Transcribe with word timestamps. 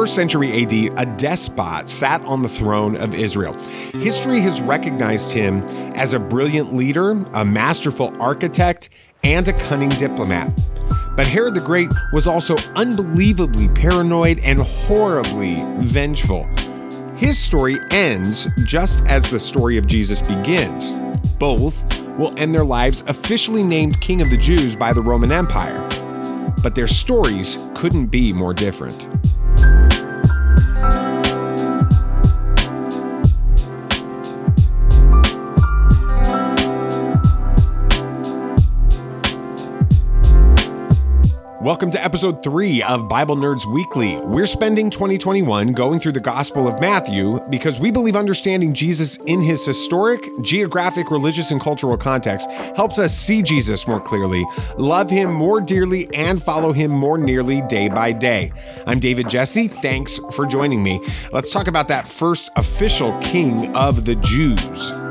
first 0.00 0.14
century 0.14 0.62
AD, 0.62 0.72
a 0.98 1.04
despot 1.18 1.86
sat 1.86 2.24
on 2.24 2.40
the 2.40 2.48
throne 2.48 2.96
of 2.96 3.12
Israel. 3.12 3.52
History 3.92 4.40
has 4.40 4.58
recognized 4.58 5.30
him 5.30 5.62
as 5.94 6.14
a 6.14 6.18
brilliant 6.18 6.74
leader, 6.74 7.22
a 7.34 7.44
masterful 7.44 8.10
architect, 8.18 8.88
and 9.24 9.46
a 9.46 9.52
cunning 9.52 9.90
diplomat. 9.90 10.58
But 11.16 11.26
Herod 11.26 11.52
the 11.52 11.60
Great 11.60 11.90
was 12.14 12.26
also 12.26 12.56
unbelievably 12.76 13.68
paranoid 13.74 14.38
and 14.38 14.60
horribly 14.60 15.56
vengeful. 15.80 16.44
His 17.16 17.38
story 17.38 17.76
ends 17.90 18.48
just 18.64 19.04
as 19.04 19.28
the 19.28 19.38
story 19.38 19.76
of 19.76 19.86
Jesus 19.86 20.22
begins. 20.22 20.92
Both 21.38 21.84
will 22.16 22.32
end 22.38 22.54
their 22.54 22.64
lives 22.64 23.04
officially 23.06 23.62
named 23.62 24.00
King 24.00 24.22
of 24.22 24.30
the 24.30 24.38
Jews 24.38 24.74
by 24.74 24.94
the 24.94 25.02
Roman 25.02 25.30
Empire. 25.30 25.86
But 26.62 26.74
their 26.74 26.86
stories 26.86 27.68
couldn't 27.74 28.06
be 28.06 28.32
more 28.32 28.54
different. 28.54 29.09
Welcome 41.60 41.90
to 41.90 42.02
episode 42.02 42.42
three 42.42 42.82
of 42.82 43.06
Bible 43.06 43.36
Nerds 43.36 43.66
Weekly. 43.70 44.18
We're 44.20 44.46
spending 44.46 44.88
2021 44.88 45.72
going 45.72 46.00
through 46.00 46.12
the 46.12 46.18
Gospel 46.18 46.66
of 46.66 46.80
Matthew 46.80 47.38
because 47.50 47.78
we 47.78 47.90
believe 47.90 48.16
understanding 48.16 48.72
Jesus 48.72 49.18
in 49.26 49.42
his 49.42 49.66
historic, 49.66 50.24
geographic, 50.40 51.10
religious, 51.10 51.50
and 51.50 51.60
cultural 51.60 51.98
context 51.98 52.50
helps 52.50 52.98
us 52.98 53.14
see 53.14 53.42
Jesus 53.42 53.86
more 53.86 54.00
clearly, 54.00 54.42
love 54.78 55.10
him 55.10 55.30
more 55.30 55.60
dearly, 55.60 56.08
and 56.14 56.42
follow 56.42 56.72
him 56.72 56.90
more 56.90 57.18
nearly 57.18 57.60
day 57.66 57.90
by 57.90 58.12
day. 58.12 58.54
I'm 58.86 58.98
David 58.98 59.28
Jesse. 59.28 59.68
Thanks 59.68 60.18
for 60.32 60.46
joining 60.46 60.82
me. 60.82 60.98
Let's 61.30 61.52
talk 61.52 61.66
about 61.66 61.88
that 61.88 62.08
first 62.08 62.50
official 62.56 63.12
king 63.20 63.76
of 63.76 64.06
the 64.06 64.14
Jews. 64.14 65.09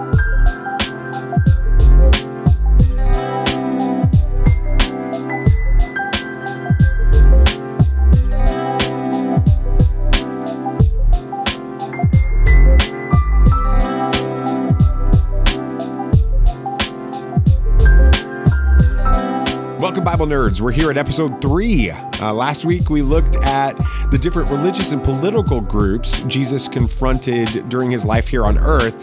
Bible 20.09 20.25
nerds. 20.25 20.59
We're 20.59 20.71
here 20.71 20.89
at 20.89 20.97
episode 20.97 21.39
three. 21.39 21.91
Uh, 21.91 22.33
last 22.33 22.65
week, 22.65 22.89
we 22.89 23.03
looked 23.03 23.35
at 23.43 23.77
the 24.09 24.17
different 24.17 24.49
religious 24.49 24.91
and 24.91 25.03
political 25.03 25.61
groups 25.61 26.21
Jesus 26.21 26.67
confronted 26.67 27.69
during 27.69 27.91
his 27.91 28.05
life 28.05 28.27
here 28.27 28.43
on 28.43 28.57
earth. 28.57 28.97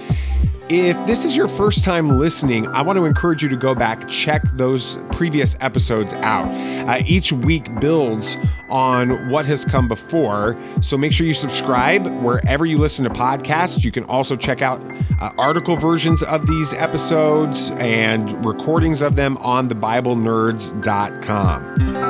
If 0.69 1.07
this 1.07 1.25
is 1.25 1.37
your 1.37 1.47
first 1.47 1.85
time 1.85 2.19
listening, 2.19 2.67
I 2.67 2.83
want 2.83 2.97
to 2.97 3.05
encourage 3.05 3.41
you 3.41 3.49
to 3.49 3.57
go 3.57 3.73
back, 3.73 4.09
check 4.09 4.43
those 4.55 4.99
previous 5.13 5.57
episodes 5.61 6.13
out. 6.15 6.49
Uh, 6.89 7.05
each 7.07 7.33
week 7.33 7.73
builds 7.79 8.37
on 8.69 9.29
what 9.29 9.47
has 9.47 9.65
come 9.65 9.87
before. 9.87 10.57
So 10.81 10.99
make 10.99 11.13
sure 11.13 11.25
you 11.25 11.35
subscribe 11.35 12.09
wherever 12.21 12.67
you 12.67 12.79
listen 12.79 13.05
to 13.05 13.11
podcasts. 13.11 13.85
You 13.85 13.93
can 13.93 14.03
also 14.05 14.35
check 14.35 14.61
out 14.61 14.83
uh, 15.21 15.31
article 15.39 15.77
versions 15.77 16.25
of 16.25 16.49
these 16.49 16.75
episodes 16.75 17.71
and 17.77 18.45
recordings 18.45 19.03
of 19.03 19.15
them 19.15 19.37
on 19.39 19.69
thebiblenerds.com. 19.69 22.06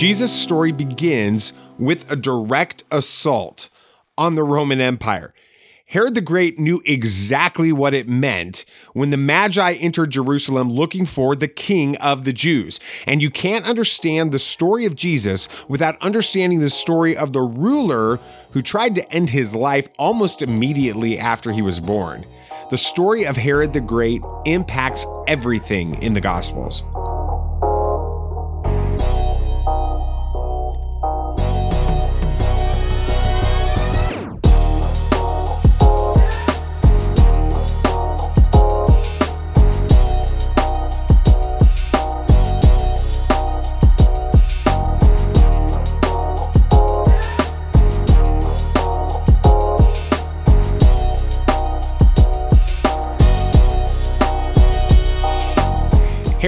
Jesus' 0.00 0.32
story 0.32 0.72
begins 0.72 1.52
with 1.78 2.10
a 2.10 2.16
direct 2.16 2.84
assault 2.90 3.68
on 4.16 4.34
the 4.34 4.42
Roman 4.42 4.80
Empire. 4.80 5.34
Herod 5.84 6.14
the 6.14 6.22
Great 6.22 6.58
knew 6.58 6.80
exactly 6.86 7.70
what 7.70 7.92
it 7.92 8.08
meant 8.08 8.64
when 8.94 9.10
the 9.10 9.18
Magi 9.18 9.72
entered 9.72 10.08
Jerusalem 10.08 10.70
looking 10.70 11.04
for 11.04 11.36
the 11.36 11.48
king 11.48 11.98
of 11.98 12.24
the 12.24 12.32
Jews. 12.32 12.80
And 13.06 13.20
you 13.20 13.28
can't 13.28 13.66
understand 13.66 14.32
the 14.32 14.38
story 14.38 14.86
of 14.86 14.96
Jesus 14.96 15.50
without 15.68 16.00
understanding 16.00 16.60
the 16.60 16.70
story 16.70 17.14
of 17.14 17.34
the 17.34 17.42
ruler 17.42 18.18
who 18.52 18.62
tried 18.62 18.94
to 18.94 19.12
end 19.12 19.28
his 19.28 19.54
life 19.54 19.90
almost 19.98 20.40
immediately 20.40 21.18
after 21.18 21.52
he 21.52 21.60
was 21.60 21.78
born. 21.78 22.24
The 22.70 22.78
story 22.78 23.26
of 23.26 23.36
Herod 23.36 23.74
the 23.74 23.82
Great 23.82 24.22
impacts 24.46 25.04
everything 25.26 26.02
in 26.02 26.14
the 26.14 26.22
Gospels. 26.22 26.84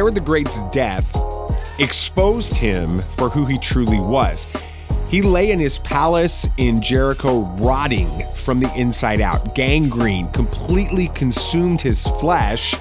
Herod 0.03 0.17
the 0.17 0.21
Great's 0.21 0.65
death 0.73 1.17
exposed 1.79 2.57
him 2.57 3.03
for 3.11 3.29
who 3.29 3.47
he 3.47 3.57
truly 3.57 4.01
was. 4.01 4.49
He 5.09 5.23
lay 5.23 5.53
in 5.53 5.61
his 5.61 5.79
palace 5.79 6.45
in 6.57 6.83
Jericho, 6.83 7.43
rotting 7.61 8.25
from 8.35 8.59
the 8.59 8.69
inside 8.75 9.21
out. 9.21 9.55
Gangrene 9.55 10.29
completely 10.33 11.07
consumed 11.15 11.83
his 11.83 12.05
flesh, 12.05 12.75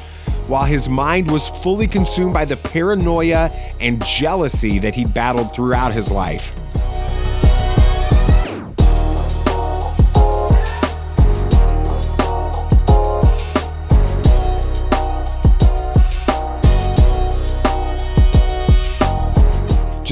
while 0.47 0.65
his 0.65 0.89
mind 0.89 1.29
was 1.29 1.49
fully 1.61 1.85
consumed 1.85 2.33
by 2.33 2.43
the 2.43 2.57
paranoia 2.57 3.51
and 3.79 4.03
jealousy 4.03 4.79
that 4.79 4.95
he 4.95 5.05
battled 5.05 5.53
throughout 5.53 5.93
his 5.93 6.09
life. 6.09 6.51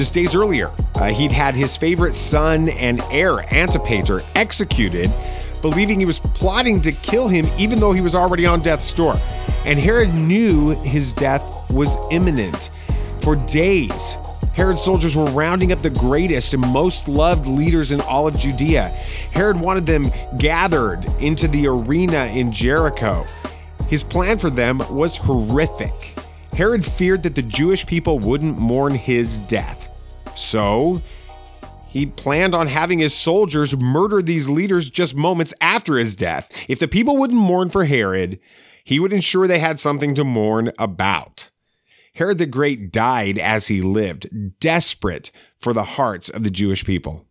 Just 0.00 0.14
days 0.14 0.34
earlier, 0.34 0.70
uh, 0.94 1.08
he'd 1.08 1.30
had 1.30 1.54
his 1.54 1.76
favorite 1.76 2.14
son 2.14 2.70
and 2.70 3.02
heir, 3.10 3.40
Antipater, 3.52 4.22
executed, 4.34 5.12
believing 5.60 6.00
he 6.00 6.06
was 6.06 6.18
plotting 6.18 6.80
to 6.80 6.92
kill 6.92 7.28
him 7.28 7.46
even 7.58 7.78
though 7.78 7.92
he 7.92 8.00
was 8.00 8.14
already 8.14 8.46
on 8.46 8.62
death's 8.62 8.90
door. 8.94 9.20
And 9.66 9.78
Herod 9.78 10.14
knew 10.14 10.70
his 10.70 11.12
death 11.12 11.70
was 11.70 11.98
imminent. 12.10 12.70
For 13.20 13.36
days, 13.36 14.16
Herod's 14.54 14.82
soldiers 14.82 15.14
were 15.14 15.26
rounding 15.26 15.70
up 15.70 15.82
the 15.82 15.90
greatest 15.90 16.54
and 16.54 16.66
most 16.66 17.06
loved 17.06 17.46
leaders 17.46 17.92
in 17.92 18.00
all 18.00 18.26
of 18.26 18.38
Judea. 18.38 18.88
Herod 19.32 19.60
wanted 19.60 19.84
them 19.84 20.10
gathered 20.38 21.04
into 21.20 21.46
the 21.46 21.66
arena 21.66 22.24
in 22.24 22.52
Jericho. 22.52 23.26
His 23.88 24.02
plan 24.02 24.38
for 24.38 24.48
them 24.48 24.78
was 24.88 25.18
horrific. 25.18 26.16
Herod 26.54 26.86
feared 26.86 27.22
that 27.24 27.34
the 27.34 27.42
Jewish 27.42 27.84
people 27.84 28.18
wouldn't 28.18 28.56
mourn 28.56 28.94
his 28.94 29.40
death. 29.40 29.88
So, 30.40 31.02
he 31.88 32.06
planned 32.06 32.54
on 32.54 32.66
having 32.66 33.00
his 33.00 33.14
soldiers 33.14 33.76
murder 33.76 34.22
these 34.22 34.48
leaders 34.48 34.90
just 34.90 35.14
moments 35.14 35.52
after 35.60 35.98
his 35.98 36.14
death. 36.14 36.50
If 36.68 36.78
the 36.78 36.88
people 36.88 37.16
wouldn't 37.16 37.38
mourn 37.38 37.68
for 37.68 37.84
Herod, 37.84 38.38
he 38.84 38.98
would 39.00 39.12
ensure 39.12 39.46
they 39.46 39.58
had 39.58 39.78
something 39.78 40.14
to 40.14 40.24
mourn 40.24 40.72
about. 40.78 41.50
Herod 42.14 42.38
the 42.38 42.46
Great 42.46 42.90
died 42.92 43.38
as 43.38 43.68
he 43.68 43.82
lived, 43.82 44.58
desperate 44.60 45.30
for 45.58 45.72
the 45.72 45.84
hearts 45.84 46.28
of 46.28 46.42
the 46.42 46.50
Jewish 46.50 46.84
people. 46.84 47.26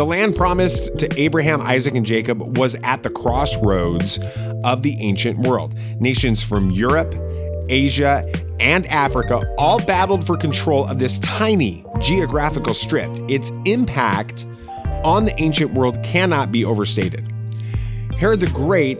The 0.00 0.06
land 0.06 0.34
promised 0.34 0.96
to 1.00 1.20
Abraham, 1.20 1.60
Isaac, 1.60 1.94
and 1.94 2.06
Jacob 2.06 2.56
was 2.56 2.74
at 2.76 3.02
the 3.02 3.10
crossroads 3.10 4.18
of 4.64 4.80
the 4.80 4.96
ancient 4.98 5.40
world. 5.40 5.78
Nations 6.00 6.42
from 6.42 6.70
Europe, 6.70 7.14
Asia, 7.68 8.26
and 8.60 8.86
Africa 8.86 9.42
all 9.58 9.78
battled 9.84 10.26
for 10.26 10.38
control 10.38 10.86
of 10.86 10.98
this 10.98 11.18
tiny 11.20 11.84
geographical 11.98 12.72
strip. 12.72 13.10
Its 13.28 13.52
impact 13.66 14.46
on 15.04 15.26
the 15.26 15.38
ancient 15.38 15.74
world 15.74 16.02
cannot 16.02 16.50
be 16.50 16.64
overstated. 16.64 17.30
Herod 18.18 18.40
the 18.40 18.46
Great 18.46 18.98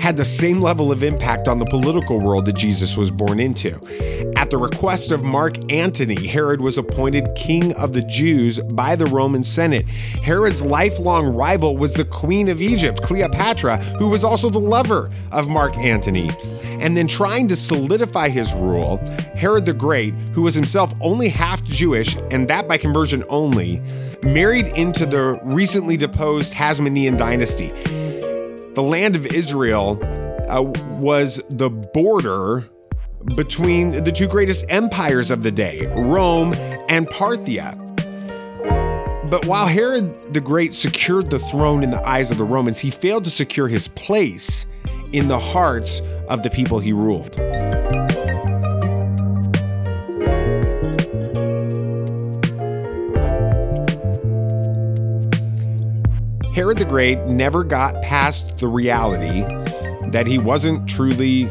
had 0.00 0.16
the 0.16 0.24
same 0.24 0.62
level 0.62 0.90
of 0.90 1.02
impact 1.02 1.46
on 1.46 1.58
the 1.58 1.66
political 1.66 2.20
world 2.20 2.46
that 2.46 2.56
Jesus 2.56 2.96
was 2.96 3.10
born 3.10 3.38
into. 3.38 3.78
At 4.48 4.52
the 4.52 4.56
request 4.56 5.10
of 5.10 5.22
Mark 5.22 5.70
Antony, 5.70 6.26
Herod 6.26 6.62
was 6.62 6.78
appointed 6.78 7.28
king 7.36 7.74
of 7.74 7.92
the 7.92 8.00
Jews 8.00 8.58
by 8.58 8.96
the 8.96 9.04
Roman 9.04 9.44
Senate. 9.44 9.86
Herod's 9.86 10.62
lifelong 10.62 11.26
rival 11.26 11.76
was 11.76 11.92
the 11.92 12.06
queen 12.06 12.48
of 12.48 12.62
Egypt, 12.62 13.02
Cleopatra, 13.02 13.76
who 13.98 14.08
was 14.08 14.24
also 14.24 14.48
the 14.48 14.58
lover 14.58 15.10
of 15.32 15.50
Mark 15.50 15.76
Antony. 15.76 16.30
And 16.80 16.96
then 16.96 17.06
trying 17.06 17.46
to 17.48 17.56
solidify 17.56 18.30
his 18.30 18.54
rule, 18.54 18.96
Herod 19.36 19.66
the 19.66 19.74
Great, 19.74 20.14
who 20.32 20.40
was 20.40 20.54
himself 20.54 20.94
only 21.02 21.28
half 21.28 21.62
Jewish, 21.64 22.16
and 22.30 22.48
that 22.48 22.66
by 22.66 22.78
conversion 22.78 23.24
only, 23.28 23.82
married 24.22 24.68
into 24.78 25.04
the 25.04 25.38
recently 25.42 25.98
deposed 25.98 26.54
Hasmonean 26.54 27.18
dynasty 27.18 27.70
the 28.74 28.82
land 28.82 29.16
of 29.16 29.26
Israel 29.26 29.98
uh, 30.48 30.62
was 30.62 31.42
the 31.50 31.68
border 31.68 32.64
between 33.34 34.02
the 34.04 34.12
two 34.12 34.26
greatest 34.26 34.64
empires 34.68 35.30
of 35.30 35.42
the 35.42 35.50
day, 35.50 35.86
Rome 35.96 36.54
and 36.88 37.08
Parthia. 37.08 37.76
But 39.30 39.46
while 39.46 39.66
Herod 39.66 40.32
the 40.32 40.40
Great 40.40 40.72
secured 40.72 41.28
the 41.28 41.38
throne 41.38 41.82
in 41.82 41.90
the 41.90 42.02
eyes 42.06 42.30
of 42.30 42.38
the 42.38 42.44
Romans, 42.44 42.78
he 42.78 42.90
failed 42.90 43.24
to 43.24 43.30
secure 43.30 43.68
his 43.68 43.88
place 43.88 44.66
in 45.12 45.28
the 45.28 45.38
hearts 45.38 46.00
of 46.28 46.42
the 46.42 46.50
people 46.50 46.78
he 46.78 46.92
ruled. 46.92 47.36
Herod 56.54 56.78
the 56.78 56.86
Great 56.88 57.24
never 57.26 57.62
got 57.62 58.00
past 58.02 58.58
the 58.58 58.66
reality 58.66 59.42
that 60.10 60.24
he 60.26 60.38
wasn't 60.38 60.88
truly 60.88 61.48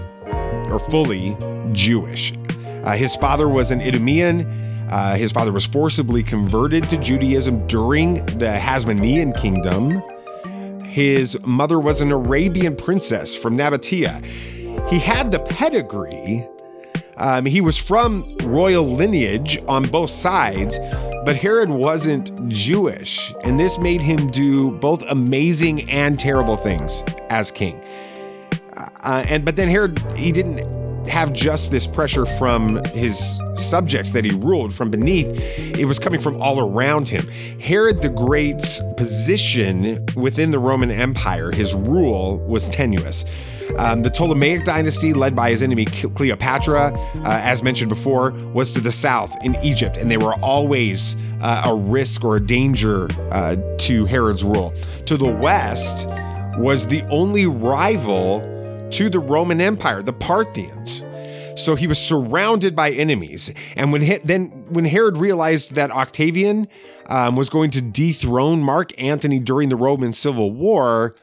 or 0.69 0.79
fully 0.79 1.37
Jewish. 1.73 2.33
Uh, 2.83 2.95
his 2.95 3.15
father 3.15 3.49
was 3.49 3.71
an 3.71 3.81
Idumean. 3.81 4.45
Uh, 4.89 5.15
his 5.15 5.31
father 5.31 5.51
was 5.51 5.65
forcibly 5.65 6.23
converted 6.23 6.87
to 6.89 6.97
Judaism 6.97 7.65
during 7.67 8.25
the 8.37 8.57
Hasmonean 8.57 9.35
kingdom. 9.35 10.01
His 10.85 11.37
mother 11.45 11.79
was 11.79 12.01
an 12.01 12.11
Arabian 12.11 12.75
princess 12.75 13.35
from 13.35 13.57
Nabatea. 13.57 14.25
He 14.89 14.99
had 14.99 15.31
the 15.31 15.39
pedigree. 15.39 16.47
Um, 17.17 17.45
he 17.45 17.61
was 17.61 17.77
from 17.77 18.31
royal 18.43 18.85
lineage 18.85 19.59
on 19.67 19.83
both 19.83 20.11
sides, 20.11 20.79
but 21.25 21.35
Herod 21.35 21.69
wasn't 21.69 22.47
Jewish, 22.47 23.33
and 23.43 23.59
this 23.59 23.77
made 23.77 24.01
him 24.01 24.31
do 24.31 24.71
both 24.71 25.03
amazing 25.09 25.89
and 25.89 26.17
terrible 26.17 26.55
things 26.55 27.03
as 27.29 27.51
king. 27.51 27.81
Uh, 29.03 29.25
and 29.27 29.43
but 29.43 29.55
then 29.55 29.67
Herod, 29.67 29.99
he 30.15 30.31
didn't 30.31 30.86
have 31.07 31.33
just 31.33 31.71
this 31.71 31.87
pressure 31.87 32.25
from 32.25 32.83
his 32.85 33.39
subjects 33.55 34.11
that 34.11 34.25
he 34.25 34.31
ruled 34.31 34.73
from 34.73 34.89
beneath. 34.89 35.27
It 35.77 35.85
was 35.85 35.99
coming 35.99 36.19
from 36.19 36.41
all 36.41 36.59
around 36.59 37.09
him. 37.09 37.27
Herod 37.59 38.01
the 38.01 38.09
Great's 38.09 38.81
position 38.95 40.05
within 40.15 40.51
the 40.51 40.59
Roman 40.59 40.91
Empire, 40.91 41.51
his 41.51 41.73
rule 41.73 42.37
was 42.39 42.69
tenuous. 42.69 43.25
Um, 43.77 44.01
the 44.01 44.09
Ptolemaic 44.09 44.63
dynasty, 44.63 45.13
led 45.13 45.35
by 45.35 45.51
his 45.51 45.61
enemy 45.61 45.85
Cleopatra, 45.85 46.93
uh, 46.93 47.21
as 47.23 47.61
mentioned 47.61 47.89
before, 47.89 48.31
was 48.53 48.73
to 48.73 48.79
the 48.79 48.91
south 48.91 49.35
in 49.43 49.55
Egypt, 49.63 49.97
and 49.97 50.09
they 50.09 50.17
were 50.17 50.33
always 50.41 51.15
uh, 51.41 51.63
a 51.65 51.75
risk 51.75 52.23
or 52.23 52.37
a 52.37 52.39
danger 52.39 53.07
uh, 53.31 53.55
to 53.79 54.05
Herod's 54.05 54.43
rule. 54.43 54.73
To 55.05 55.17
the 55.17 55.31
west 55.31 56.07
was 56.57 56.87
the 56.87 57.03
only 57.09 57.45
rival 57.45 58.41
to 58.91 59.09
the 59.09 59.19
Roman 59.19 59.61
Empire, 59.61 60.01
the 60.01 60.13
Parthians. 60.13 61.03
So 61.55 61.75
he 61.75 61.87
was 61.87 61.99
surrounded 61.99 62.75
by 62.75 62.91
enemies. 62.91 63.53
And 63.75 63.91
when 63.91 64.01
he, 64.01 64.17
then 64.17 64.65
when 64.69 64.85
Herod 64.85 65.17
realized 65.17 65.73
that 65.73 65.91
Octavian 65.91 66.67
um, 67.07 67.35
was 67.35 67.49
going 67.49 67.71
to 67.71 67.81
dethrone 67.81 68.61
Mark 68.61 68.91
Antony 69.01 69.39
during 69.39 69.69
the 69.69 69.75
Roman 69.75 70.13
Civil 70.13 70.51
War, 70.51 71.15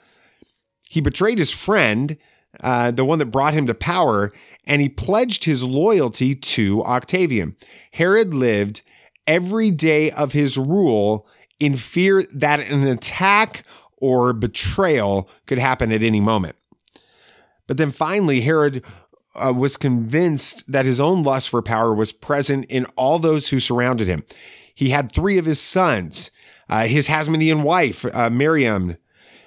he 0.89 1.01
betrayed 1.01 1.39
his 1.39 1.53
friend 1.53 2.17
uh, 2.61 2.91
the 2.91 3.05
one 3.05 3.19
that 3.19 3.27
brought 3.27 3.55
him 3.55 3.67
to 3.67 3.75
power, 3.75 4.33
and 4.65 4.81
he 4.81 4.89
pledged 4.89 5.45
his 5.45 5.65
loyalty 5.65 6.35
to 6.35 6.85
Octavian. 6.85 7.57
Herod 7.93 8.35
lived 8.35 8.83
every 9.27 9.71
day 9.71 10.11
of 10.11 10.33
his 10.33 10.57
rule 10.57 11.27
in 11.59 11.77
fear 11.77 12.25
that 12.33 12.61
an 12.61 12.85
attack 12.85 13.65
or 13.97 14.33
betrayal 14.33 15.29
could 15.47 15.59
happen 15.59 15.91
at 15.91 16.03
any 16.03 16.21
moment. 16.21 16.57
But 17.67 17.77
then 17.77 17.91
finally, 17.91 18.43
Herod 18.43 18.83
uh, 19.35 19.53
was 19.57 19.77
convinced 19.77 20.71
that 20.71 20.85
his 20.85 21.01
own 21.01 21.23
lust 21.23 21.49
for 21.49 21.63
power 21.63 21.95
was 21.95 22.13
present 22.13 22.67
in 22.67 22.87
all 22.97 23.19
those 23.19 23.49
who 23.49 23.61
surrounded 23.61 24.07
him. 24.07 24.25
He 24.75 24.91
had 24.91 25.11
three 25.11 25.39
of 25.39 25.45
his 25.45 25.61
sons, 25.61 26.31
uh, 26.69 26.87
his 26.87 27.09
Hasmonean 27.09 27.63
wife, 27.63 28.05
uh, 28.15 28.31
Miriam, 28.31 28.97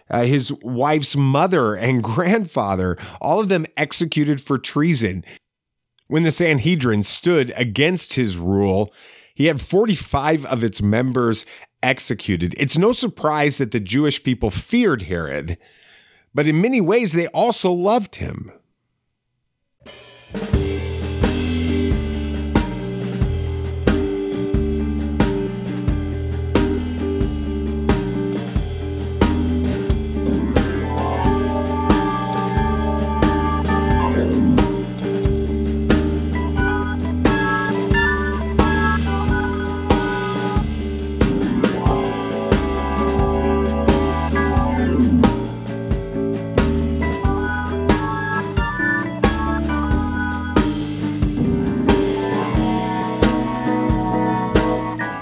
uh, 0.10 0.24
his 0.24 0.54
wife's 0.62 1.16
mother 1.16 1.76
and 1.76 2.04
grandfather, 2.04 2.98
all 3.22 3.40
of 3.40 3.50
them 3.50 3.66
executed 3.76 4.42
for 4.42 4.58
treason. 4.58 5.24
When 6.08 6.24
the 6.24 6.32
Sanhedrin 6.32 7.04
stood 7.04 7.52
against 7.58 8.14
his 8.14 8.38
rule, 8.38 8.94
he 9.36 9.46
had 9.46 9.60
45 9.60 10.46
of 10.46 10.64
its 10.64 10.82
members 10.82 11.46
executed. 11.84 12.56
It's 12.58 12.78
no 12.78 12.92
surprise 12.92 13.58
that 13.58 13.72
the 13.72 13.80
Jewish 13.80 14.24
people 14.24 14.50
feared 14.50 15.04
Herod, 15.04 15.58
but 16.38 16.48
in 16.48 16.62
many 16.62 16.80
ways 16.80 17.14
they 17.14 17.26
also 17.30 17.72
loved 17.72 18.18
him. 18.18 18.52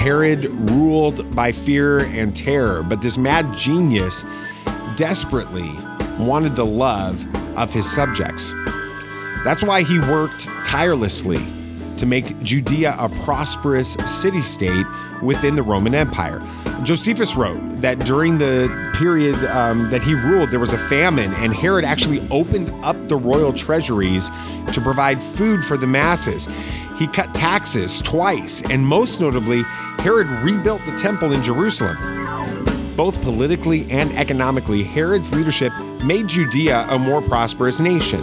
Herod 0.05 0.45
ruled 0.69 1.35
by 1.35 1.51
fear 1.51 2.01
and 2.01 2.35
terror, 2.35 2.83
but 2.83 3.01
this 3.01 3.17
mad 3.17 3.57
genius 3.57 4.23
desperately 4.95 5.67
wanted 6.19 6.55
the 6.55 6.63
love 6.63 7.25
of 7.57 7.73
his 7.73 7.91
subjects. 7.91 8.53
That's 9.43 9.63
why 9.63 9.81
he 9.81 9.97
worked 10.01 10.47
tirelessly 10.63 11.43
to 11.97 12.05
make 12.05 12.39
Judea 12.43 12.95
a 12.99 13.09
prosperous 13.23 13.93
city 14.05 14.41
state 14.41 14.85
within 15.23 15.55
the 15.55 15.63
Roman 15.63 15.95
Empire. 15.95 16.39
Josephus 16.83 17.35
wrote 17.35 17.61
that 17.81 17.97
during 18.05 18.37
the 18.37 18.91
period 18.93 19.33
um, 19.45 19.89
that 19.89 20.03
he 20.03 20.13
ruled, 20.13 20.51
there 20.51 20.59
was 20.59 20.73
a 20.73 20.77
famine, 20.77 21.33
and 21.35 21.51
Herod 21.51 21.83
actually 21.83 22.21
opened 22.29 22.69
up 22.83 23.07
the 23.07 23.15
royal 23.15 23.51
treasuries 23.51 24.29
to 24.71 24.81
provide 24.81 25.19
food 25.19 25.65
for 25.65 25.77
the 25.77 25.87
masses. 25.87 26.47
He 26.97 27.07
cut 27.07 27.33
taxes 27.33 28.01
twice, 28.01 28.61
and 28.69 28.85
most 28.85 29.19
notably, 29.19 29.63
Herod 29.99 30.27
rebuilt 30.43 30.85
the 30.85 30.95
temple 30.95 31.33
in 31.33 31.43
Jerusalem. 31.43 31.97
Both 32.95 33.21
politically 33.21 33.89
and 33.91 34.11
economically, 34.13 34.83
Herod's 34.83 35.33
leadership 35.33 35.73
made 36.03 36.29
Judea 36.29 36.85
a 36.89 36.97
more 36.97 37.21
prosperous 37.21 37.81
nation. 37.81 38.21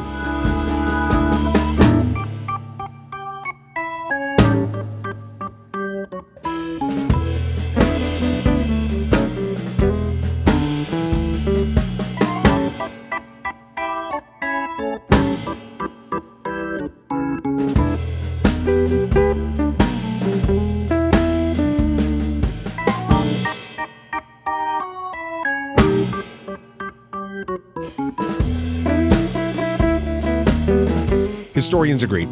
Historians 31.72 32.02
agree. 32.02 32.28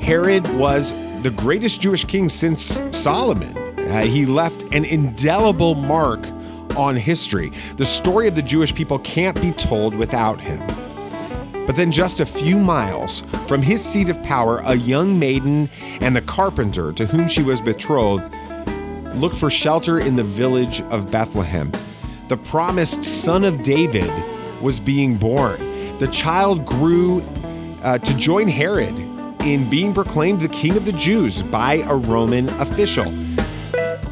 Herod 0.00 0.46
was 0.56 0.94
the 1.22 1.30
greatest 1.30 1.82
Jewish 1.82 2.06
king 2.06 2.30
since 2.30 2.80
Solomon. 2.92 3.54
Uh, 3.78 4.04
he 4.04 4.24
left 4.24 4.62
an 4.74 4.86
indelible 4.86 5.74
mark 5.74 6.26
on 6.74 6.96
history. 6.96 7.52
The 7.76 7.84
story 7.84 8.26
of 8.26 8.34
the 8.34 8.40
Jewish 8.40 8.74
people 8.74 8.98
can't 9.00 9.38
be 9.38 9.52
told 9.52 9.94
without 9.94 10.40
him. 10.40 10.66
But 11.66 11.76
then, 11.76 11.92
just 11.92 12.20
a 12.20 12.24
few 12.24 12.58
miles 12.58 13.20
from 13.46 13.60
his 13.60 13.84
seat 13.84 14.08
of 14.08 14.22
power, 14.22 14.62
a 14.64 14.76
young 14.76 15.18
maiden 15.18 15.68
and 16.00 16.16
the 16.16 16.22
carpenter 16.22 16.90
to 16.94 17.04
whom 17.04 17.28
she 17.28 17.42
was 17.42 17.60
betrothed 17.60 18.34
looked 19.14 19.36
for 19.36 19.50
shelter 19.50 20.00
in 20.00 20.16
the 20.16 20.24
village 20.24 20.80
of 20.84 21.10
Bethlehem. 21.10 21.70
The 22.28 22.38
promised 22.38 23.04
son 23.04 23.44
of 23.44 23.62
David 23.62 24.10
was 24.62 24.80
being 24.80 25.18
born. 25.18 25.58
The 25.98 26.08
child 26.08 26.64
grew 26.64 27.22
uh, 27.84 27.98
to 27.98 28.16
join 28.16 28.48
Herod 28.48 28.98
in 29.42 29.68
being 29.68 29.92
proclaimed 29.92 30.40
the 30.40 30.48
king 30.48 30.76
of 30.76 30.84
the 30.84 30.92
Jews 30.92 31.42
by 31.42 31.74
a 31.86 31.94
Roman 31.94 32.48
official. 32.60 33.06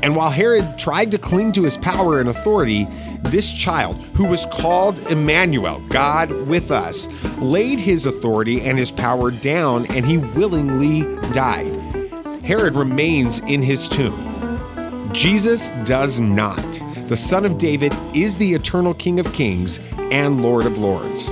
And 0.03 0.17
while 0.17 0.31
Herod 0.31 0.79
tried 0.79 1.11
to 1.13 1.19
cling 1.19 1.53
to 1.53 1.63
his 1.63 1.77
power 1.77 2.21
and 2.21 2.29
authority, 2.29 2.87
this 3.23 3.53
child, 3.53 3.97
who 4.17 4.27
was 4.27 4.47
called 4.47 4.99
Emmanuel, 5.11 5.81
God 5.89 6.31
with 6.31 6.71
us, 6.71 7.09
laid 7.39 7.79
his 7.79 8.05
authority 8.05 8.61
and 8.63 8.77
his 8.77 8.91
power 8.91 9.31
down 9.31 9.87
and 9.87 10.05
he 10.05 10.19
willingly 10.19 11.03
died. 11.33 11.73
Herod 12.43 12.75
remains 12.75 13.39
in 13.41 13.63
his 13.63 13.89
tomb. 13.89 14.29
Jesus 15.13 15.71
does 15.85 16.21
not. 16.21 16.83
The 17.07 17.17
Son 17.17 17.45
of 17.45 17.59
David 17.59 17.95
is 18.13 18.37
the 18.37 18.55
eternal 18.55 18.95
King 18.95 19.21
of 19.21 19.33
Kings 19.33 19.81
and 20.11 20.43
Lord 20.43 20.67
of 20.67 20.79
Lords. 20.79 21.31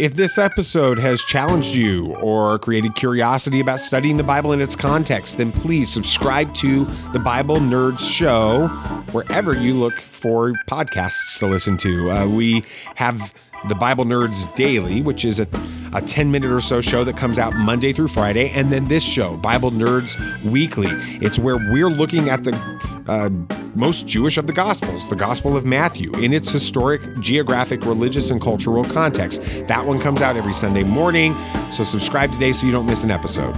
If 0.00 0.14
this 0.14 0.38
episode 0.38 0.98
has 0.98 1.20
challenged 1.20 1.74
you 1.74 2.14
or 2.14 2.58
created 2.58 2.94
curiosity 2.94 3.60
about 3.60 3.80
studying 3.80 4.16
the 4.16 4.22
Bible 4.22 4.52
in 4.52 4.62
its 4.62 4.74
context, 4.74 5.36
then 5.36 5.52
please 5.52 5.92
subscribe 5.92 6.54
to 6.54 6.86
the 7.12 7.18
Bible 7.18 7.56
Nerds 7.56 8.10
Show 8.10 8.68
wherever 9.12 9.52
you 9.52 9.74
look 9.74 10.00
for 10.00 10.54
podcasts 10.66 11.38
to 11.40 11.46
listen 11.46 11.76
to. 11.76 12.10
Uh, 12.10 12.26
we 12.26 12.64
have 12.94 13.34
the 13.68 13.74
Bible 13.74 14.04
Nerds 14.04 14.52
Daily, 14.54 15.02
which 15.02 15.24
is 15.24 15.40
a, 15.40 15.46
a 15.92 16.00
10 16.00 16.30
minute 16.30 16.52
or 16.52 16.60
so 16.60 16.80
show 16.80 17.04
that 17.04 17.16
comes 17.16 17.38
out 17.38 17.54
Monday 17.54 17.92
through 17.92 18.08
Friday, 18.08 18.50
and 18.50 18.72
then 18.72 18.86
this 18.86 19.04
show, 19.04 19.36
Bible 19.36 19.70
Nerds 19.70 20.16
Weekly. 20.44 20.90
It's 21.24 21.38
where 21.38 21.56
we're 21.56 21.90
looking 21.90 22.28
at 22.28 22.44
the 22.44 22.52
uh, 23.08 23.28
most 23.74 24.06
Jewish 24.06 24.38
of 24.38 24.46
the 24.46 24.52
Gospels, 24.52 25.08
the 25.08 25.16
Gospel 25.16 25.56
of 25.56 25.64
Matthew, 25.64 26.12
in 26.14 26.32
its 26.32 26.50
historic, 26.50 27.02
geographic, 27.20 27.84
religious, 27.84 28.30
and 28.30 28.40
cultural 28.40 28.84
context. 28.84 29.42
That 29.68 29.84
one 29.84 30.00
comes 30.00 30.22
out 30.22 30.36
every 30.36 30.54
Sunday 30.54 30.82
morning, 30.82 31.36
so 31.70 31.84
subscribe 31.84 32.32
today 32.32 32.52
so 32.52 32.66
you 32.66 32.72
don't 32.72 32.86
miss 32.86 33.04
an 33.04 33.10
episode. 33.10 33.54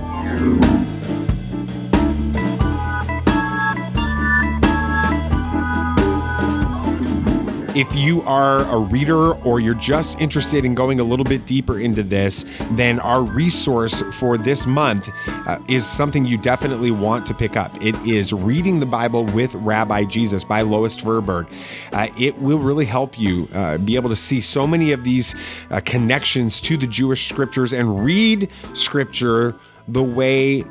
If 7.75 7.95
you 7.95 8.21
are 8.25 8.61
a 8.71 8.79
reader 8.79 9.33
or 9.47 9.59
you're 9.59 9.73
just 9.73 10.21
interested 10.21 10.67
in 10.67 10.75
going 10.75 11.01
a 11.01 11.05
little 11.05 11.25
bit 11.25 11.47
deeper 11.47 11.81
into 11.81 12.03
this, 12.03 12.45
then 12.73 13.01
our 13.01 13.23
resource 13.23 14.03
for 14.13 14.37
this 14.37 14.67
month 14.67 15.09
uh, 15.27 15.59
is 15.69 15.87
something 15.87 16.27
you 16.27 16.37
definitely 16.37 16.91
want 16.91 17.25
to 17.29 17.35
pick 17.35 17.57
up. 17.57 17.83
It 17.83 17.95
is 18.07 18.35
Reading 18.35 18.79
the 18.79 18.85
Bible 18.85 19.25
with 19.25 19.55
Rabbi 19.55 20.05
Jesus 20.05 20.45
by 20.45 20.61
Lois 20.61 20.95
Tverberg. 20.99 21.51
Uh, 21.95 22.09
it 22.21 22.39
will 22.43 22.59
really 22.59 22.85
help 22.85 23.19
you 23.19 23.49
uh, 23.55 23.79
be 23.79 23.97
able 23.97 24.11
to 24.11 24.17
see 24.17 24.43
so 24.43 24.67
many 24.67 24.93
of 24.93 25.03
these 25.03 25.35
uh, 25.71 25.81
connections 25.83 26.61
to 26.61 26.77
the 26.77 26.87
Jewish 26.87 27.27
scriptures 27.27 27.73
and 27.73 28.05
read 28.05 28.51
scripture 28.75 29.57
the 29.89 30.03
way, 30.03 30.65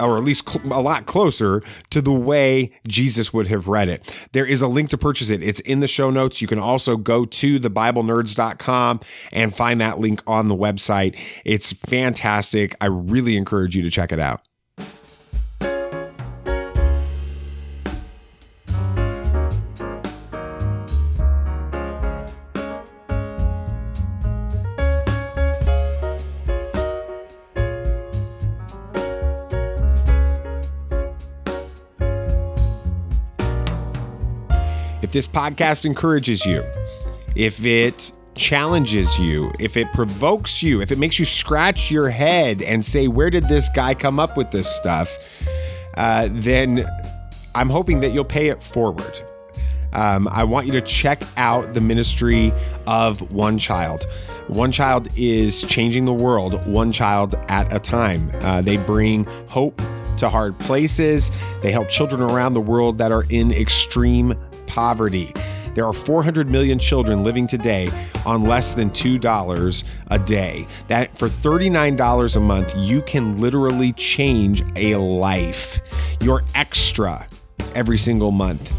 or 0.00 0.16
at 0.16 0.24
least 0.24 0.48
cl- 0.48 0.72
a 0.72 0.80
lot 0.80 1.06
closer 1.06 1.62
to 1.90 2.00
the 2.00 2.12
way 2.12 2.72
Jesus 2.86 3.32
would 3.32 3.48
have 3.48 3.68
read 3.68 3.88
it. 3.88 4.16
There 4.32 4.46
is 4.46 4.62
a 4.62 4.68
link 4.68 4.90
to 4.90 4.98
purchase 4.98 5.30
it. 5.30 5.42
It's 5.42 5.60
in 5.60 5.80
the 5.80 5.88
show 5.88 6.10
notes. 6.10 6.40
You 6.40 6.48
can 6.48 6.58
also 6.58 6.96
go 6.96 7.24
to 7.24 7.58
thebiblenerds.com 7.58 9.00
and 9.32 9.54
find 9.54 9.80
that 9.80 9.98
link 9.98 10.22
on 10.26 10.48
the 10.48 10.56
website. 10.56 11.18
It's 11.44 11.72
fantastic. 11.72 12.74
I 12.80 12.86
really 12.86 13.36
encourage 13.36 13.76
you 13.76 13.82
to 13.82 13.90
check 13.90 14.12
it 14.12 14.20
out. 14.20 14.42
This 35.12 35.28
podcast 35.28 35.84
encourages 35.84 36.46
you, 36.46 36.64
if 37.36 37.66
it 37.66 38.12
challenges 38.34 39.18
you, 39.20 39.52
if 39.60 39.76
it 39.76 39.92
provokes 39.92 40.62
you, 40.62 40.80
if 40.80 40.90
it 40.90 40.96
makes 40.96 41.18
you 41.18 41.26
scratch 41.26 41.90
your 41.90 42.08
head 42.08 42.62
and 42.62 42.82
say, 42.82 43.08
Where 43.08 43.28
did 43.28 43.44
this 43.44 43.68
guy 43.68 43.92
come 43.92 44.18
up 44.18 44.38
with 44.38 44.50
this 44.52 44.74
stuff? 44.74 45.14
Uh, 45.98 46.28
then 46.30 46.86
I'm 47.54 47.68
hoping 47.68 48.00
that 48.00 48.12
you'll 48.12 48.24
pay 48.24 48.48
it 48.48 48.62
forward. 48.62 49.20
Um, 49.92 50.28
I 50.28 50.44
want 50.44 50.66
you 50.66 50.72
to 50.72 50.80
check 50.80 51.22
out 51.36 51.74
the 51.74 51.82
ministry 51.82 52.50
of 52.86 53.30
One 53.30 53.58
Child. 53.58 54.06
One 54.48 54.72
Child 54.72 55.08
is 55.18 55.62
changing 55.64 56.06
the 56.06 56.14
world 56.14 56.66
one 56.66 56.90
child 56.90 57.34
at 57.48 57.70
a 57.70 57.78
time. 57.78 58.30
Uh, 58.36 58.62
they 58.62 58.78
bring 58.78 59.24
hope 59.48 59.82
to 60.16 60.30
hard 60.30 60.58
places. 60.58 61.30
They 61.60 61.70
help 61.70 61.90
children 61.90 62.22
around 62.22 62.54
the 62.54 62.62
world 62.62 62.96
that 62.96 63.12
are 63.12 63.24
in 63.28 63.52
extreme 63.52 64.34
poverty. 64.72 65.32
There 65.74 65.84
are 65.84 65.92
400 65.92 66.50
million 66.50 66.78
children 66.78 67.22
living 67.22 67.46
today 67.46 67.90
on 68.24 68.44
less 68.44 68.74
than 68.74 68.90
$2 68.90 69.84
a 70.10 70.18
day. 70.18 70.66
That 70.88 71.16
for 71.18 71.28
$39 71.28 72.36
a 72.36 72.40
month, 72.40 72.74
you 72.76 73.02
can 73.02 73.40
literally 73.40 73.92
change 73.92 74.62
a 74.76 74.96
life. 74.96 75.80
Your 76.20 76.42
extra 76.54 77.26
every 77.74 77.98
single 77.98 78.30
month 78.30 78.72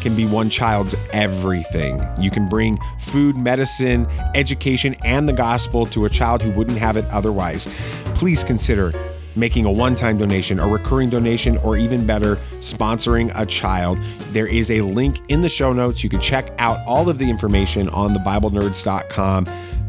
can 0.00 0.16
be 0.16 0.24
one 0.24 0.50
child's 0.50 0.94
everything. 1.12 2.00
You 2.18 2.30
can 2.30 2.48
bring 2.48 2.78
food, 3.00 3.36
medicine, 3.36 4.06
education, 4.34 4.94
and 5.04 5.28
the 5.28 5.32
gospel 5.32 5.84
to 5.86 6.04
a 6.04 6.08
child 6.08 6.42
who 6.42 6.50
wouldn't 6.52 6.78
have 6.78 6.96
it 6.96 7.04
otherwise. 7.06 7.68
Please 8.14 8.42
consider 8.42 8.92
making 9.36 9.64
a 9.64 9.70
one 9.70 9.94
time 9.94 10.18
donation, 10.18 10.58
a 10.58 10.68
recurring 10.68 11.10
donation, 11.10 11.56
or 11.58 11.76
even 11.76 12.06
better, 12.06 12.36
sponsoring 12.60 13.32
a 13.34 13.46
child. 13.46 13.98
There 14.32 14.46
is 14.46 14.70
a 14.70 14.80
link 14.82 15.20
in 15.28 15.40
the 15.40 15.48
show 15.48 15.72
notes. 15.72 16.02
You 16.02 16.10
can 16.10 16.20
check 16.20 16.52
out 16.58 16.78
all 16.86 17.08
of 17.08 17.18
the 17.18 17.28
information 17.28 17.88
on 17.90 18.14
thebiblenerds.com. 18.14 19.46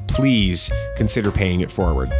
Please 0.08 0.72
consider 0.96 1.32
paying 1.32 1.62
it 1.62 1.72
forward. 1.72 2.12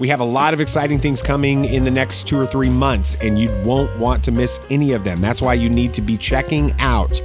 We 0.00 0.08
have 0.08 0.20
a 0.20 0.24
lot 0.24 0.54
of 0.54 0.62
exciting 0.62 0.98
things 0.98 1.20
coming 1.20 1.66
in 1.66 1.84
the 1.84 1.90
next 1.90 2.26
two 2.26 2.40
or 2.40 2.46
three 2.46 2.70
months, 2.70 3.16
and 3.16 3.38
you 3.38 3.50
won't 3.66 3.94
want 3.98 4.24
to 4.24 4.32
miss 4.32 4.58
any 4.70 4.92
of 4.92 5.04
them. 5.04 5.20
That's 5.20 5.42
why 5.42 5.52
you 5.52 5.68
need 5.68 5.92
to 5.92 6.00
be 6.00 6.16
checking 6.16 6.72
out 6.80 7.20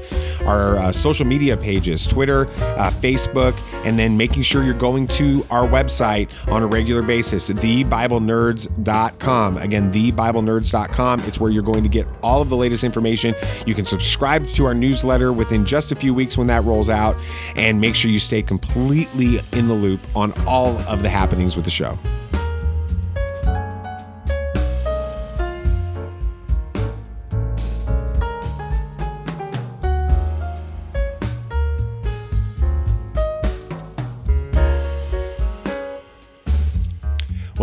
our 0.46 0.75
uh, 0.75 0.91
social 0.91 1.25
media 1.25 1.55
pages 1.55 2.05
Twitter, 2.05 2.48
uh, 2.75 2.91
Facebook, 2.91 3.58
and 3.86 3.98
then 3.98 4.17
making 4.17 4.44
sure 4.44 4.62
you're 4.62 4.74
going 4.74 5.08
to 5.08 5.46
our 5.50 5.65
website 5.65 6.29
on 6.51 6.63
a 6.63 6.67
regular 6.67 7.01
basis, 7.01 7.50
thebiblenerds.com. 7.50 9.58
Again, 9.58 9.89
thebiblenerds.com. 9.89 11.20
It's 11.22 11.39
where 11.39 11.51
you're 11.51 11.63
going 11.63 11.84
to 11.84 11.89
get 11.89 12.05
all 12.22 12.41
of 12.41 12.50
the 12.50 12.58
latest 12.58 12.84
information. 12.84 13.34
You 13.65 13.74
can 13.74 13.86
subscribe 13.86 14.50
to 14.50 14.65
our 14.65 14.74
newsletter 14.74 15.32
within 15.32 15.63
just 15.63 15.94
a 15.94 15.96
few 15.96 16.13
weeks 16.13 16.38
when 16.38 16.48
that 16.48 16.65
rolls 16.65 16.89
out, 16.89 17.15
and 17.55 17.79
make 17.79 17.96
sure 17.96 18.12
you 18.12 18.20
stay 18.20 18.41
completely 18.41 19.39
in 19.53 19.70
the 19.70 19.74
loop 19.74 20.01
on 20.13 20.34
all 20.46 20.77
of 20.89 21.03
the 21.03 21.10
happenings 21.10 21.55
with 21.55 21.63
the 21.63 21.72
show. 21.72 21.98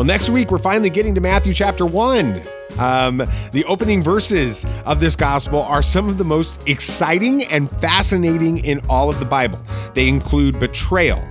Well, 0.03 0.09
next 0.09 0.31
week, 0.31 0.51
we're 0.51 0.59
finally 0.59 0.91
getting 0.91 1.15
to 1.15 1.21
Matthew 1.21 1.55
chapter 1.55 1.87
1. 1.87 2.43
Um, 2.81 3.19
the 3.53 3.65
opening 3.69 4.03
verses 4.03 4.67
of 4.85 4.99
this 4.99 5.15
gospel 5.15 5.63
are 5.63 5.81
some 5.81 6.09
of 6.09 6.19
the 6.19 6.25
most 6.25 6.61
exciting 6.69 7.45
and 7.45 7.71
fascinating 7.71 8.65
in 8.65 8.81
all 8.89 9.09
of 9.09 9.21
the 9.21 9.25
Bible. 9.25 9.61
They 9.95 10.09
include 10.09 10.59
betrayal, 10.59 11.23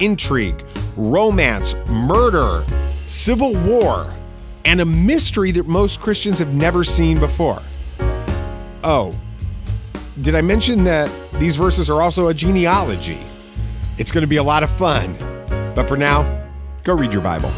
intrigue, 0.00 0.66
romance, 0.98 1.74
murder, 1.86 2.66
civil 3.06 3.54
war, 3.54 4.12
and 4.66 4.82
a 4.82 4.84
mystery 4.84 5.50
that 5.52 5.66
most 5.66 6.02
Christians 6.02 6.38
have 6.40 6.52
never 6.52 6.84
seen 6.84 7.18
before. 7.18 7.62
Oh, 8.82 9.18
did 10.20 10.34
I 10.34 10.42
mention 10.42 10.84
that 10.84 11.10
these 11.40 11.56
verses 11.56 11.88
are 11.88 12.02
also 12.02 12.28
a 12.28 12.34
genealogy? 12.34 13.20
It's 13.96 14.12
going 14.12 14.24
to 14.24 14.28
be 14.28 14.36
a 14.36 14.42
lot 14.42 14.62
of 14.62 14.68
fun. 14.68 15.16
But 15.74 15.88
for 15.88 15.96
now, 15.96 16.50
go 16.82 16.94
read 16.94 17.10
your 17.10 17.22
Bible. 17.22 17.50